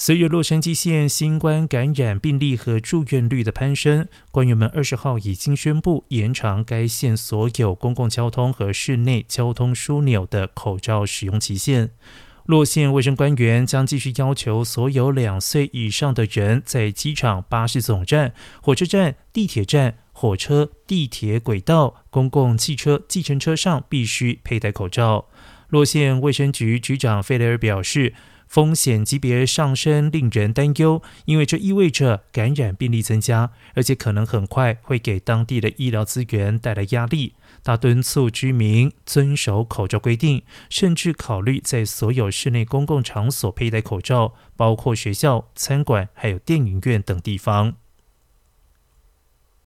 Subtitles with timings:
[0.00, 11.90] 随着洛杉矶县新冠感染病例和住院率的攀升，官员们二十号已经宣布延长该县所有公共交通和室内交通枢纽的口罩使用期限。
[12.44, 25.26] 洛县卫生官员将继续要求所有两岁以上的人在机场、巴士总站、火车站、地铁站、火车、地铁轨道、公共汽车、计程车上必须佩戴口罩。
[25.70, 28.14] 洛县卫生局局长费雷尔表示。
[28.48, 37.34] 风险级别上升令人担忧，因为这意味着感染病例增加，而且可能很快会给当地的医疗资源带来压力。
[37.62, 47.74] 他敦促居民遵守口罩规定，甚至考虑在所有室内公共场所佩戴口罩，包括学校、餐馆还有电影院等地方。